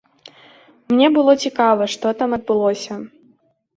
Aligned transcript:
Мне 0.93 1.07
было 1.19 1.35
цікава, 1.45 1.83
што 1.97 2.15
там 2.23 2.29
адбылося. 2.39 2.93